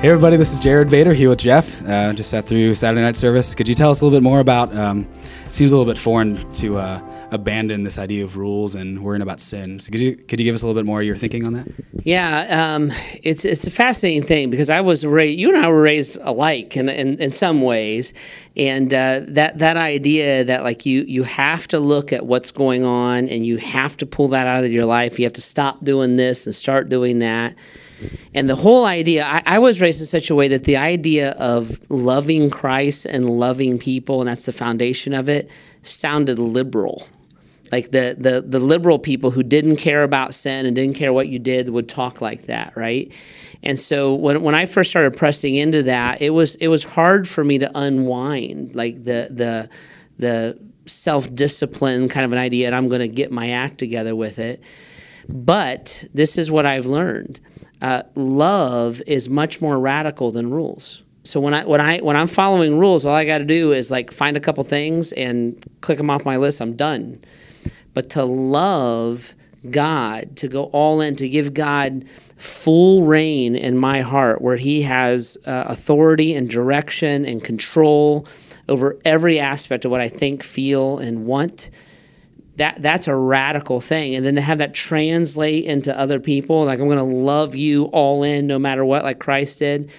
Hey 0.00 0.10
everybody, 0.10 0.36
this 0.36 0.52
is 0.52 0.58
Jared 0.58 0.90
Bader 0.90 1.12
here 1.12 1.28
with 1.28 1.40
Jeff. 1.40 1.84
Uh, 1.84 2.12
just 2.12 2.30
sat 2.30 2.46
through 2.46 2.76
Saturday 2.76 3.02
night 3.02 3.16
service. 3.16 3.52
Could 3.52 3.66
you 3.66 3.74
tell 3.74 3.90
us 3.90 4.00
a 4.00 4.04
little 4.04 4.16
bit 4.16 4.22
more 4.22 4.38
about? 4.38 4.72
Um, 4.76 5.08
it 5.44 5.52
seems 5.52 5.72
a 5.72 5.76
little 5.76 5.92
bit 5.92 6.00
foreign 6.00 6.52
to 6.52 6.78
uh, 6.78 7.28
abandon 7.32 7.82
this 7.82 7.98
idea 7.98 8.22
of 8.22 8.36
rules 8.36 8.76
and 8.76 9.02
worrying 9.02 9.22
about 9.22 9.40
sin. 9.40 9.80
So 9.80 9.90
could 9.90 10.00
you 10.00 10.14
could 10.14 10.38
you 10.38 10.44
give 10.44 10.54
us 10.54 10.62
a 10.62 10.68
little 10.68 10.80
bit 10.80 10.86
more 10.86 11.00
of 11.00 11.04
your 11.04 11.16
thinking 11.16 11.44
on 11.48 11.54
that? 11.54 11.66
Yeah, 12.04 12.74
um, 12.76 12.92
it's 13.24 13.44
it's 13.44 13.66
a 13.66 13.72
fascinating 13.72 14.22
thing 14.22 14.50
because 14.50 14.70
I 14.70 14.80
was 14.80 15.04
raised. 15.04 15.40
You 15.40 15.52
and 15.52 15.58
I 15.58 15.68
were 15.68 15.82
raised 15.82 16.16
alike 16.22 16.76
in 16.76 16.88
in, 16.88 17.18
in 17.18 17.32
some 17.32 17.62
ways, 17.62 18.14
and 18.56 18.94
uh, 18.94 19.22
that 19.26 19.58
that 19.58 19.76
idea 19.76 20.44
that 20.44 20.62
like 20.62 20.86
you 20.86 21.02
you 21.08 21.24
have 21.24 21.66
to 21.68 21.80
look 21.80 22.12
at 22.12 22.24
what's 22.24 22.52
going 22.52 22.84
on 22.84 23.28
and 23.28 23.44
you 23.44 23.56
have 23.56 23.96
to 23.96 24.06
pull 24.06 24.28
that 24.28 24.46
out 24.46 24.62
of 24.62 24.70
your 24.70 24.84
life. 24.84 25.18
You 25.18 25.24
have 25.24 25.32
to 25.32 25.42
stop 25.42 25.82
doing 25.82 26.14
this 26.14 26.46
and 26.46 26.54
start 26.54 26.88
doing 26.88 27.18
that 27.18 27.56
and 28.34 28.48
the 28.48 28.54
whole 28.54 28.84
idea, 28.84 29.24
I, 29.24 29.42
I, 29.46 29.58
was 29.58 29.80
raised 29.80 30.00
in 30.00 30.06
such 30.06 30.30
a 30.30 30.34
way 30.34 30.48
that 30.48 30.64
the 30.64 30.76
idea 30.76 31.32
of 31.32 31.78
loving 31.90 32.50
Christ 32.50 33.06
and 33.06 33.28
loving 33.28 33.78
people, 33.78 34.20
and 34.20 34.28
that's 34.28 34.46
the 34.46 34.52
foundation 34.52 35.14
of 35.14 35.28
it, 35.28 35.50
sounded 35.82 36.38
liberal. 36.38 37.06
Like 37.70 37.90
the, 37.90 38.16
the, 38.18 38.40
the 38.40 38.60
liberal 38.60 38.98
people 38.98 39.30
who 39.30 39.42
didn't 39.42 39.76
care 39.76 40.02
about 40.02 40.34
sin 40.34 40.64
and 40.64 40.74
didn't 40.74 40.96
care 40.96 41.12
what 41.12 41.28
you 41.28 41.38
did 41.38 41.70
would 41.70 41.88
talk 41.88 42.20
like 42.20 42.46
that, 42.46 42.76
right? 42.76 43.12
And 43.62 43.78
so 43.78 44.14
when, 44.14 44.42
when 44.42 44.54
I 44.54 44.66
first 44.66 44.90
started 44.90 45.16
pressing 45.16 45.56
into 45.56 45.82
that, 45.84 46.22
it 46.22 46.30
was 46.30 46.54
it 46.56 46.68
was 46.68 46.84
hard 46.84 47.28
for 47.28 47.42
me 47.42 47.58
to 47.58 47.70
unwind 47.76 48.76
like 48.76 49.02
the 49.02 49.28
the 49.30 49.68
the 50.18 50.58
self 50.86 51.32
discipline 51.34 52.08
kind 52.08 52.24
of 52.24 52.32
an 52.32 52.38
idea, 52.38 52.66
and 52.66 52.76
I'm 52.76 52.88
going 52.88 53.00
to 53.00 53.08
get 53.08 53.30
my 53.30 53.50
act 53.50 53.78
together 53.78 54.14
with 54.14 54.38
it. 54.38 54.62
But 55.28 56.04
this 56.14 56.38
is 56.38 56.50
what 56.50 56.66
I've 56.66 56.86
learned 56.86 57.40
uh, 57.82 58.02
love 58.14 59.02
is 59.06 59.28
much 59.28 59.60
more 59.60 59.78
radical 59.78 60.30
than 60.30 60.50
rules. 60.50 61.02
So 61.24 61.40
when 61.40 61.54
I 61.54 61.64
when 61.64 61.80
I 61.80 61.98
when 61.98 62.16
I'm 62.16 62.26
following 62.26 62.78
rules, 62.78 63.04
all 63.04 63.14
I 63.14 63.24
got 63.24 63.38
to 63.38 63.44
do 63.44 63.72
is 63.72 63.90
like 63.90 64.10
find 64.10 64.36
a 64.36 64.40
couple 64.40 64.64
things 64.64 65.12
and 65.12 65.62
click 65.82 65.98
them 65.98 66.10
off 66.10 66.24
my 66.24 66.36
list. 66.36 66.60
I'm 66.60 66.74
done. 66.74 67.20
But 67.94 68.10
to 68.10 68.24
love 68.24 69.34
God, 69.70 70.36
to 70.36 70.48
go 70.48 70.64
all 70.64 71.00
in, 71.00 71.16
to 71.16 71.28
give 71.28 71.52
God 71.52 72.04
full 72.36 73.04
reign 73.04 73.56
in 73.56 73.76
my 73.76 74.00
heart, 74.00 74.40
where 74.40 74.56
He 74.56 74.82
has 74.82 75.36
uh, 75.46 75.64
authority 75.66 76.34
and 76.34 76.48
direction 76.48 77.24
and 77.24 77.42
control 77.42 78.26
over 78.68 78.98
every 79.04 79.38
aspect 79.40 79.84
of 79.84 79.90
what 79.90 80.00
I 80.00 80.08
think, 80.08 80.42
feel, 80.42 80.98
and 80.98 81.26
want 81.26 81.70
that 82.58 82.82
that's 82.82 83.08
a 83.08 83.14
radical 83.14 83.80
thing. 83.80 84.14
And 84.14 84.26
then 84.26 84.34
to 84.34 84.40
have 84.40 84.58
that 84.58 84.74
translate 84.74 85.64
into 85.64 85.96
other 85.98 86.20
people 86.20 86.64
like 86.64 86.78
i'm 86.80 86.86
going 86.86 86.98
to 86.98 87.04
love 87.04 87.56
you 87.56 87.84
all 87.86 88.22
in 88.22 88.46
no 88.46 88.58
matter 88.58 88.84
what 88.84 89.02
like 89.02 89.18
christ 89.18 89.60
did 89.60 89.90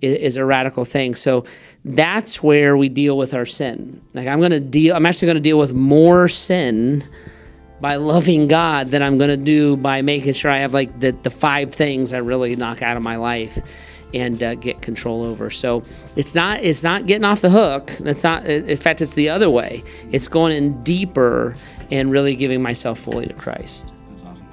is, 0.00 0.16
is, 0.16 0.36
a 0.36 0.44
radical 0.44 0.84
thing. 0.84 1.14
So 1.14 1.46
that's 1.84 2.42
where 2.42 2.76
we 2.76 2.90
deal 2.90 3.16
with 3.16 3.32
our 3.32 3.46
sin. 3.46 4.00
Like 4.14 4.26
i'm 4.26 4.40
going 4.40 4.50
to 4.50 4.60
deal 4.60 4.96
i'm 4.96 5.06
actually 5.06 5.26
going 5.26 5.36
to 5.36 5.42
deal 5.42 5.58
with 5.58 5.72
more 5.72 6.28
sin 6.28 7.04
by 7.80 7.96
loving 7.96 8.48
god 8.48 8.90
than 8.90 9.02
i'm 9.02 9.18
going 9.18 9.28
to 9.28 9.36
do 9.36 9.76
by 9.76 10.00
making 10.00 10.32
sure 10.32 10.50
i 10.50 10.58
have 10.58 10.72
like 10.72 10.98
the, 10.98 11.10
the 11.22 11.28
five 11.28 11.74
things 11.74 12.14
i 12.14 12.16
really 12.16 12.56
knock 12.56 12.80
out 12.80 12.96
of 12.96 13.02
my 13.02 13.16
life 13.16 13.58
and 14.14 14.42
uh, 14.42 14.54
get 14.54 14.82
control 14.82 15.22
over. 15.22 15.50
So 15.50 15.82
it's 16.16 16.34
not 16.34 16.60
it's 16.62 16.82
not 16.82 17.06
getting 17.06 17.24
off 17.24 17.40
the 17.40 17.50
hook. 17.50 17.90
That's 18.00 18.22
not. 18.22 18.44
In 18.46 18.76
fact, 18.76 19.00
it's 19.00 19.14
the 19.14 19.28
other 19.28 19.50
way. 19.50 19.82
It's 20.12 20.28
going 20.28 20.56
in 20.56 20.82
deeper 20.82 21.54
and 21.90 22.10
really 22.10 22.36
giving 22.36 22.62
myself 22.62 22.98
fully 22.98 23.26
to 23.26 23.34
Christ. 23.34 23.92
That's 24.08 24.24
awesome. 24.24 24.48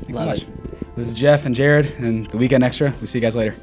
Thanks 0.00 0.18
Love 0.18 0.24
so 0.24 0.24
much. 0.26 0.42
It. 0.42 0.96
This 0.96 1.08
is 1.08 1.14
Jeff 1.14 1.46
and 1.46 1.54
Jared 1.54 1.86
and 1.98 2.26
the 2.26 2.36
Weekend 2.36 2.62
Extra. 2.62 2.94
We'll 2.98 3.06
see 3.06 3.18
you 3.18 3.22
guys 3.22 3.36
later. 3.36 3.54